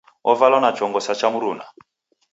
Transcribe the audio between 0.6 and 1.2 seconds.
na chongo sa